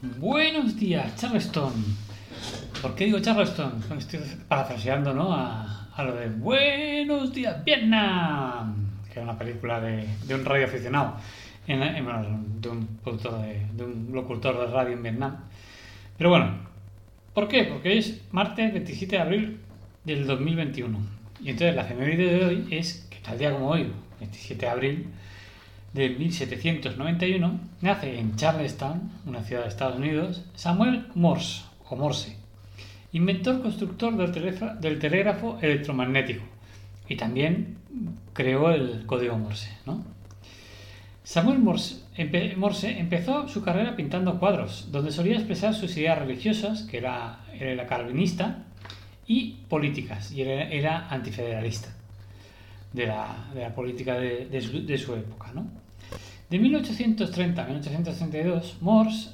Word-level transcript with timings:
Buenos 0.00 0.76
días, 0.76 1.16
Charleston. 1.16 1.72
¿Por 2.80 2.94
qué 2.94 3.06
digo 3.06 3.18
Charleston? 3.18 3.82
Estoy 3.98 4.20
parafraseando, 4.46 5.12
¿no? 5.12 5.34
A, 5.34 5.88
a 5.92 6.04
lo 6.04 6.14
de 6.14 6.28
Buenos 6.28 7.34
días, 7.34 7.64
Vietnam, 7.64 8.76
que 9.12 9.18
era 9.18 9.24
una 9.24 9.36
película 9.36 9.80
de, 9.80 10.06
un 10.32 10.44
radio 10.44 10.66
aficionado, 10.66 11.16
en, 11.66 11.82
en, 11.82 12.06
de, 12.60 12.68
un 12.68 12.88
de 13.76 13.84
un 13.84 14.10
locutor 14.12 14.60
de 14.60 14.72
radio 14.72 14.92
en 14.92 15.02
Vietnam. 15.02 15.36
Pero 16.16 16.30
bueno, 16.30 16.52
¿por 17.34 17.48
qué? 17.48 17.64
Porque 17.64 17.98
es 17.98 18.20
martes 18.30 18.72
27 18.72 19.16
de 19.16 19.22
abril 19.22 19.60
del 20.04 20.28
2021. 20.28 20.96
Y 21.42 21.50
entonces 21.50 21.74
la 21.74 21.82
efeméride 21.82 22.38
de 22.38 22.44
hoy 22.44 22.68
es 22.70 23.08
que 23.10 23.18
tal 23.18 23.36
día 23.36 23.50
como 23.50 23.70
hoy, 23.70 23.92
27 24.20 24.64
de 24.64 24.70
abril, 24.70 25.08
de 25.98 26.10
1791, 26.10 27.60
nace 27.80 28.20
en 28.20 28.36
Charleston, 28.36 29.10
una 29.26 29.42
ciudad 29.42 29.62
de 29.62 29.68
Estados 29.68 29.96
Unidos, 29.96 30.44
Samuel 30.54 31.08
Morse, 31.16 31.64
o 31.88 31.96
Morse, 31.96 32.36
inventor 33.10 33.60
constructor 33.62 34.16
del, 34.16 34.98
telégrafo, 35.00 35.58
electromagnético 35.60 36.44
y 37.08 37.16
también 37.16 37.78
creó 38.32 38.70
el 38.70 39.06
código 39.06 39.36
Morse. 39.38 39.76
Samuel 41.24 41.58
Morse, 41.58 41.96
Morse, 42.56 43.00
empezó 43.00 43.48
su 43.48 43.64
carrera 43.64 43.96
pintando 43.96 44.38
cuadros, 44.38 44.92
donde 44.92 45.10
solía 45.10 45.34
expresar 45.34 45.74
sus 45.74 45.96
ideas 45.96 46.16
religiosas, 46.16 46.82
que 46.84 46.98
era, 46.98 47.40
era 47.58 47.86
calvinista, 47.88 48.66
y 49.26 49.56
políticas, 49.68 50.30
y 50.30 50.42
era 50.42 51.08
antifederalista 51.08 51.97
de 52.92 53.06
la, 53.06 53.50
de 53.54 53.60
la 53.60 53.74
política 53.74 54.18
de, 54.18 54.46
de, 54.46 54.98
su, 54.98 55.14
época. 55.14 55.52
¿no? 55.54 55.66
De 56.48 56.58
1830 56.58 57.62
a 57.62 57.66
1832, 57.66 58.78
Morse 58.80 59.30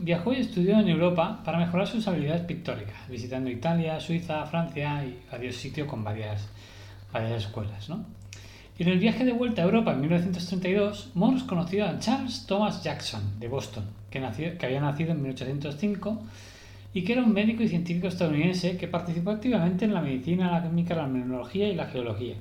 viajó 0.00 0.32
y 0.32 0.40
estudió 0.40 0.78
en 0.78 0.88
Europa 0.88 1.42
para 1.44 1.58
mejorar 1.58 1.86
sus 1.86 2.06
habilidades 2.08 2.42
pictóricas, 2.42 3.08
visitando 3.08 3.50
Italia, 3.50 4.00
Suiza, 4.00 4.44
Francia 4.46 5.04
y 5.04 5.20
varios 5.30 5.56
sitios 5.56 5.88
con 5.88 6.02
varias, 6.02 6.48
varias 7.12 7.44
escuelas. 7.44 7.88
¿no? 7.88 8.04
Y 8.78 8.82
en 8.82 8.90
el 8.90 8.98
viaje 8.98 9.24
de 9.24 9.32
vuelta 9.32 9.62
a 9.62 9.64
Europa 9.64 9.92
en 9.92 10.00
1932, 10.00 11.12
Morse 11.14 11.46
conoció 11.46 11.86
a 11.86 11.98
Charles 11.98 12.46
Thomas 12.46 12.82
Jackson, 12.82 13.38
de 13.38 13.48
Boston, 13.48 13.84
que, 14.10 14.20
nació, 14.20 14.58
que 14.58 14.66
había 14.66 14.80
nacido 14.80 15.12
en 15.12 15.22
1805 15.22 16.22
y 16.92 17.04
que 17.04 17.12
era 17.12 17.22
un 17.22 17.32
médico 17.32 17.62
y 17.62 17.68
científico 17.68 18.08
estadounidense 18.08 18.76
que 18.76 18.88
participó 18.88 19.30
activamente 19.30 19.84
en 19.84 19.94
la 19.94 20.00
medicina, 20.00 20.50
la 20.50 20.62
química, 20.62 20.94
la 20.94 21.06
mineralogía 21.06 21.68
y 21.68 21.74
la 21.74 21.86
geología. 21.86 22.36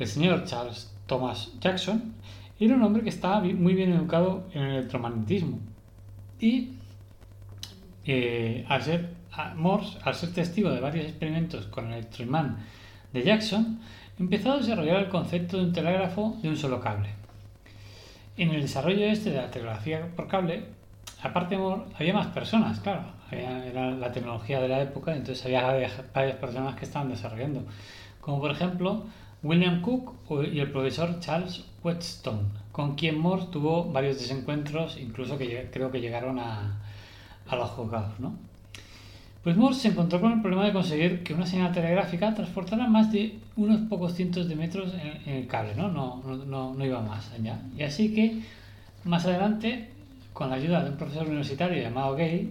El 0.00 0.08
señor 0.08 0.44
Charles 0.44 0.90
Thomas 1.06 1.52
Jackson 1.60 2.14
era 2.58 2.74
un 2.74 2.82
hombre 2.82 3.02
que 3.02 3.10
estaba 3.10 3.40
muy 3.40 3.74
bien 3.74 3.92
educado 3.92 4.44
en 4.54 4.62
el 4.62 4.74
electromagnetismo. 4.76 5.58
Y 6.40 6.70
eh, 8.06 8.64
al 8.66 8.82
ser 8.82 9.10
Morse, 9.56 9.98
al 10.02 10.14
ser 10.14 10.32
testigo 10.32 10.70
de 10.70 10.80
varios 10.80 11.04
experimentos 11.04 11.66
con 11.66 11.88
el 11.88 11.98
electroimán 11.98 12.56
de 13.12 13.22
Jackson, 13.22 13.78
empezó 14.18 14.52
a 14.52 14.56
desarrollar 14.56 15.00
el 15.00 15.08
concepto 15.10 15.58
de 15.58 15.64
un 15.64 15.72
telégrafo 15.74 16.34
de 16.40 16.48
un 16.48 16.56
solo 16.56 16.80
cable. 16.80 17.10
En 18.38 18.52
el 18.52 18.62
desarrollo 18.62 19.04
este 19.04 19.30
de 19.30 19.36
la 19.36 19.50
telegrafía 19.50 20.08
por 20.16 20.28
cable, 20.28 20.64
aparte 21.22 21.56
de 21.56 21.60
Morse, 21.60 21.94
había 21.98 22.14
más 22.14 22.28
personas, 22.28 22.80
claro, 22.80 23.02
había, 23.30 23.66
era 23.66 23.90
la 23.90 24.10
tecnología 24.10 24.60
de 24.60 24.68
la 24.68 24.80
época, 24.80 25.14
entonces 25.14 25.44
había 25.44 25.90
varias 26.14 26.36
personas 26.36 26.74
que 26.76 26.86
estaban 26.86 27.10
desarrollando, 27.10 27.66
como 28.22 28.40
por 28.40 28.50
ejemplo 28.50 29.04
William 29.42 29.80
Cook 29.80 30.12
y 30.52 30.60
el 30.60 30.70
profesor 30.70 31.18
Charles 31.20 31.64
Whetstone, 31.82 32.42
con 32.72 32.94
quien 32.94 33.18
Morse 33.18 33.46
tuvo 33.50 33.90
varios 33.90 34.18
desencuentros, 34.18 34.98
incluso 35.00 35.38
que 35.38 35.70
creo 35.72 35.90
que 35.90 36.00
llegaron 36.00 36.38
a, 36.38 36.78
a 37.48 37.56
los 37.56 37.70
juzgados. 37.70 38.20
¿no? 38.20 38.34
Pues 39.42 39.56
Morse 39.56 39.80
se 39.80 39.88
encontró 39.88 40.20
con 40.20 40.32
el 40.32 40.42
problema 40.42 40.66
de 40.66 40.74
conseguir 40.74 41.22
que 41.22 41.32
una 41.32 41.46
señal 41.46 41.72
telegráfica 41.72 42.34
transportara 42.34 42.86
más 42.86 43.10
de 43.10 43.38
unos 43.56 43.80
pocos 43.88 44.14
cientos 44.14 44.46
de 44.46 44.56
metros 44.56 44.92
en, 45.24 45.34
el 45.34 45.46
cable, 45.46 45.74
¿no? 45.74 45.88
No, 45.88 46.22
no, 46.22 46.74
no 46.74 46.84
iba 46.84 47.00
más 47.00 47.32
allá. 47.32 47.62
Y 47.76 47.82
así 47.82 48.14
que 48.14 48.42
más 49.04 49.24
adelante, 49.24 49.88
con 50.34 50.50
la 50.50 50.56
ayuda 50.56 50.84
de 50.84 50.90
un 50.90 50.98
profesor 50.98 51.26
universitario 51.26 51.82
llamado 51.82 52.12
Gale, 52.12 52.50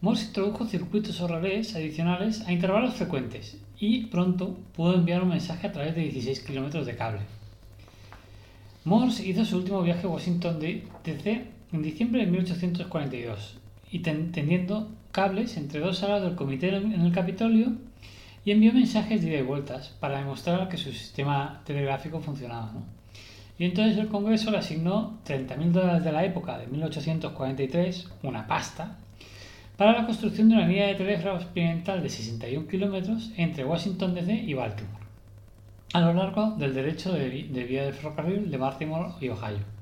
Morse 0.00 0.26
introdujo 0.28 0.64
circuitos 0.64 1.20
o 1.20 1.26
adicionales 1.26 2.46
a 2.46 2.52
intervalos 2.52 2.94
frecuentes 2.94 3.58
y 3.78 4.06
pronto 4.06 4.56
pudo 4.74 4.94
enviar 4.94 5.22
un 5.22 5.28
mensaje 5.28 5.66
a 5.66 5.72
través 5.72 5.94
de 5.94 6.02
16 6.02 6.40
kilómetros 6.40 6.86
de 6.86 6.96
cable. 6.96 7.20
Morse 8.84 9.26
hizo 9.26 9.44
su 9.44 9.56
último 9.56 9.82
viaje 9.82 10.06
a 10.06 10.10
Washington 10.10 10.60
DC 10.60 11.44
en 11.72 11.82
diciembre 11.82 12.24
de 12.24 12.30
1842 12.30 13.58
y 13.90 13.98
ten 14.00 14.32
tendiendo 14.32 14.88
cables 15.12 15.56
entre 15.56 15.80
dos 15.80 15.98
salas 15.98 16.22
del 16.22 16.36
comité 16.36 16.68
en 16.68 16.92
el 16.92 17.12
Capitolio 17.12 17.72
y 18.44 18.52
envió 18.52 18.72
mensajes 18.72 19.22
de 19.22 19.30
ida 19.30 19.38
y 19.38 19.42
vueltas 19.42 19.88
para 20.00 20.18
demostrar 20.18 20.68
que 20.68 20.76
su 20.76 20.92
sistema 20.92 21.62
telegráfico 21.64 22.20
funcionaba. 22.20 22.72
Y 23.58 23.64
entonces 23.64 23.96
el 23.98 24.08
Congreso 24.08 24.50
le 24.50 24.58
asignó 24.58 25.18
30.000 25.26 25.72
dólares 25.72 26.04
de 26.04 26.12
la 26.12 26.24
época 26.24 26.58
de 26.58 26.66
1843, 26.66 28.08
una 28.22 28.46
pasta, 28.46 28.98
para 29.76 29.92
la 29.92 30.06
construcción 30.06 30.48
de 30.48 30.54
una 30.54 30.66
línea 30.66 30.86
de 30.86 30.94
telégrafo 30.94 31.36
experimental 31.36 32.02
de 32.02 32.08
61 32.08 32.66
kilómetros 32.66 33.30
entre 33.36 33.64
Washington 33.64 34.14
DC 34.14 34.32
y 34.32 34.54
Baltimore, 34.54 35.04
a 35.92 36.00
lo 36.00 36.14
largo 36.14 36.52
del 36.52 36.74
derecho 36.74 37.12
de, 37.12 37.28
de 37.28 37.64
vía 37.64 37.84
de 37.84 37.92
ferrocarril 37.92 38.50
de 38.50 38.56
Baltimore 38.56 39.12
y 39.20 39.28
Ohio. 39.28 39.76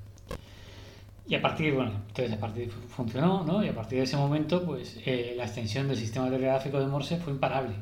Y 1.27 1.35
a 1.37 1.41
partir, 1.41 1.73
bueno, 1.73 1.93
entonces 2.09 2.35
a 2.35 2.41
partir 2.41 2.71
funcionó, 2.71 3.45
¿no? 3.45 3.65
Y 3.65 3.69
a 3.69 3.75
partir 3.75 3.99
de 3.99 4.05
ese 4.05 4.17
momento, 4.17 4.63
pues 4.65 4.99
eh, 5.07 5.35
la 5.37 5.45
extensión 5.45 5.89
del 5.89 5.97
sistema 5.97 6.29
telegráfico 6.29 6.79
de 6.79 6.87
Morse 6.87 7.17
fue 7.17 7.33
imparable 7.33 7.75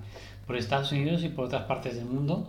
por 0.47 0.57
Estados 0.57 0.93
Unidos 0.93 1.25
y 1.25 1.29
por 1.29 1.47
otras 1.47 1.65
partes 1.65 1.97
del 1.97 2.05
mundo, 2.05 2.47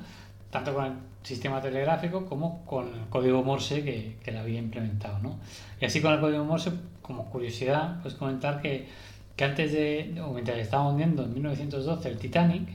tanto 0.52 0.74
con 0.74 0.86
el 0.86 0.94
sistema 1.24 1.62
telegráfico 1.62 2.26
como 2.26 2.64
con 2.66 2.88
el 2.94 3.08
código 3.10 3.44
Morse 3.44 3.84
que, 3.84 4.18
que 4.24 4.32
la 4.32 4.42
había 4.42 4.60
implementado, 4.60 5.18
¿no? 5.20 5.40
Y 5.82 5.86
así 5.86 6.00
con 6.00 6.14
el 6.14 6.20
código 6.20 6.44
Morse, 6.44 6.72
como 7.02 7.30
curiosidad, 7.32 8.00
pues 8.04 8.14
comentar 8.14 8.62
que 8.62 8.88
que 9.36 9.44
antes 9.44 9.72
de, 9.72 10.14
mientras 10.34 10.58
estaba 10.58 10.90
hundiendo 10.90 11.24
en 11.24 11.34
1912 11.34 12.10
el 12.10 12.18
Titanic, 12.18 12.68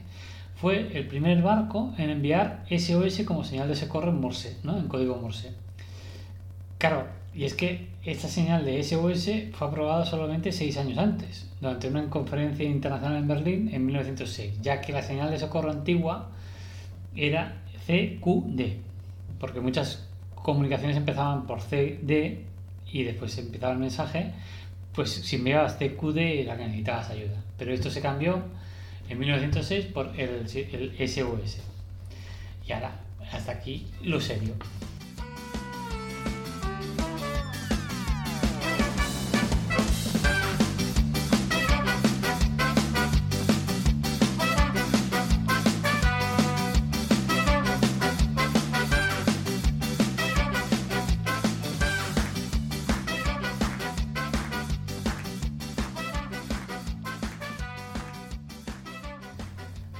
fue 0.55 0.97
el 0.97 1.07
primer 1.07 1.41
barco 1.41 1.93
en 1.97 2.09
enviar 2.09 2.65
SOS 2.69 3.21
como 3.25 3.43
señal 3.43 3.69
de 3.69 3.75
socorro 3.75 4.09
en 4.09 4.19
Morse, 4.19 4.57
¿no? 4.63 4.77
en 4.77 4.87
código 4.87 5.15
Morse. 5.15 5.53
Claro, 6.77 7.07
y 7.33 7.45
es 7.45 7.53
que 7.53 7.87
esta 8.03 8.27
señal 8.27 8.65
de 8.65 8.83
SOS 8.83 9.29
fue 9.53 9.67
aprobada 9.67 10.05
solamente 10.05 10.51
seis 10.51 10.77
años 10.77 10.97
antes, 10.97 11.49
durante 11.61 11.87
una 11.87 12.09
conferencia 12.09 12.65
internacional 12.65 13.19
en 13.19 13.27
Berlín 13.27 13.69
en 13.73 13.85
1906, 13.85 14.61
ya 14.61 14.81
que 14.81 14.91
la 14.91 15.01
señal 15.01 15.31
de 15.31 15.39
socorro 15.39 15.71
antigua 15.71 16.29
era 17.15 17.61
CQD, 17.85 18.77
porque 19.39 19.61
muchas 19.61 20.07
comunicaciones 20.35 20.97
empezaban 20.97 21.47
por 21.47 21.61
CD 21.61 22.43
y 22.91 23.03
después 23.03 23.37
empezaba 23.37 23.73
el 23.73 23.79
mensaje 23.79 24.33
pues 24.99 25.11
si 25.11 25.37
enviabas 25.37 25.77
CQD 25.77 26.17
era 26.41 26.57
que 26.57 26.65
necesitabas 26.65 27.09
ayuda. 27.09 27.41
Pero 27.57 27.71
esto 27.71 27.89
se 27.89 28.01
cambió 28.01 28.43
en 29.07 29.17
1906 29.17 29.85
por 29.85 30.07
el, 30.19 30.45
el 30.73 31.09
SOS. 31.09 31.59
Y 32.67 32.73
ahora, 32.73 32.99
hasta 33.31 33.53
aquí 33.53 33.87
lo 34.03 34.19
serio. 34.19 34.55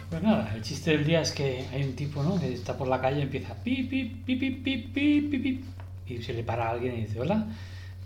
Pues 0.09 0.23
nada, 0.23 0.51
el 0.55 0.61
chiste 0.61 0.91
del 0.91 1.05
día 1.05 1.21
es 1.21 1.31
que 1.31 1.65
hay 1.71 1.83
un 1.83 1.95
tipo, 1.95 2.23
¿no? 2.23 2.39
Que 2.39 2.53
está 2.53 2.75
por 2.75 2.87
la 2.87 2.99
calle 2.99 3.19
y 3.19 3.21
empieza 3.23 3.53
pi, 3.55 3.83
pi, 3.83 4.05
pi, 4.25 4.35
pi, 4.35 4.51
pi, 4.51 4.77
pi, 4.77 5.21
pi, 5.21 5.37
pi, 5.37 5.63
y 6.07 6.21
se 6.21 6.33
le 6.33 6.43
para 6.43 6.67
a 6.67 6.71
alguien 6.71 6.97
y 6.97 7.01
dice, 7.01 7.19
hola, 7.19 7.45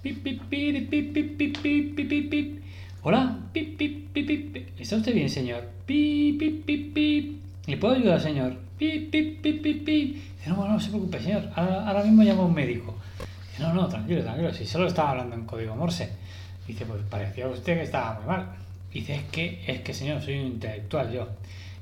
Pip, 0.04 0.22
pip, 0.22 0.42
pip, 0.50 0.90
pip, 0.90 1.14
pip, 1.14 1.38
pip, 1.38 1.58
pip, 1.62 1.96
pip, 1.96 2.10
pip, 2.10 2.30
pip. 2.30 2.62
Hola. 3.04 3.40
Pip, 3.54 3.78
pip, 3.78 4.12
pip, 4.12 4.28
pip. 4.28 4.68
¿Está 4.78 4.98
usted 4.98 5.14
bien, 5.14 5.30
señor? 5.30 5.64
Pip, 5.86 6.38
pip, 6.38 6.66
pip, 6.66 6.94
pip. 6.94 7.42
¿Le 7.68 7.78
puedo 7.78 7.96
ayudar, 7.96 8.20
señor? 8.20 8.58
Pip, 8.78 9.10
pip, 9.10 9.42
pip, 9.42 9.62
pip, 9.64 9.86
pip. 9.86 10.16
Dice, 10.16 10.50
no, 10.50 10.68
no 10.68 10.78
se 10.78 10.90
preocupe, 10.90 11.22
señor. 11.22 11.50
Ahora, 11.56 11.88
ahora 11.88 12.04
mismo 12.04 12.22
llamo 12.22 12.42
a 12.42 12.46
un 12.48 12.54
médico. 12.54 12.98
Dice, 13.52 13.64
no, 13.64 13.74
no, 13.74 13.88
tranquilo, 13.88 14.24
tranquilo. 14.24 14.54
Si 14.54 14.66
solo 14.66 14.88
estaba 14.88 15.12
hablando 15.12 15.36
en 15.36 15.46
código 15.46 15.74
Morse. 15.74 16.10
Dice, 16.68 16.86
pues 16.86 17.02
parecía 17.10 17.48
usted 17.48 17.78
que 17.78 17.84
estaba 17.84 18.16
muy 18.16 18.28
mal. 18.28 18.46
Dice, 18.92 19.16
es 19.16 19.24
que, 19.32 19.64
es 19.66 19.80
que, 19.80 19.94
señor, 19.94 20.22
soy 20.22 20.40
un 20.40 20.48
intelectual 20.48 21.14
yo. 21.14 21.30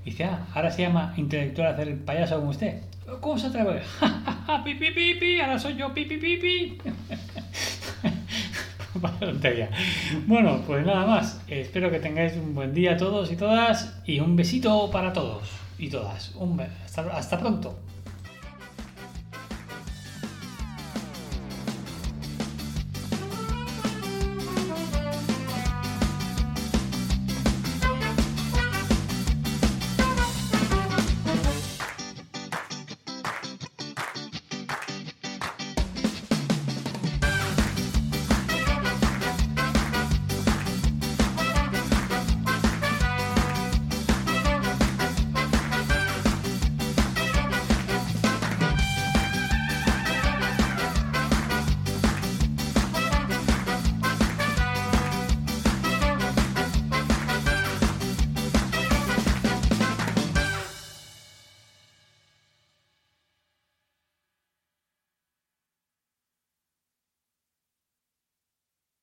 Dice, 0.04 0.24
ah, 0.24 0.48
ahora 0.54 0.72
se 0.72 0.82
llama 0.82 1.14
intelectual 1.18 1.74
hacer 1.74 1.88
el 1.88 2.00
payaso 2.00 2.38
como 2.38 2.50
usted. 2.50 2.82
¿Cómo 3.20 3.38
se 3.38 3.48
atreve? 3.48 3.82
pi, 4.64 4.76
pi, 4.76 4.92
pi, 4.92 5.16
pi, 5.16 5.40
ahora 5.40 5.60
soy 5.60 5.76
yo, 5.76 5.94
pi, 5.94 6.06
pi, 6.06 6.18
pi, 6.18 6.38
pi. 6.38 6.78
Bueno, 10.28 10.62
pues 10.66 10.86
nada 10.86 11.06
más. 11.06 11.42
Espero 11.48 11.90
que 11.90 12.00
tengáis 12.00 12.34
un 12.34 12.54
buen 12.54 12.74
día 12.74 12.98
todos 12.98 13.32
y 13.32 13.36
todas 13.36 14.02
y 14.06 14.20
un 14.20 14.36
besito 14.36 14.90
para 14.92 15.14
todos 15.14 15.50
y 15.78 15.90
todas. 15.90 16.36
Un 16.36 16.60
hasta, 16.60 17.02
hasta 17.16 17.40
pronto. 17.40 17.80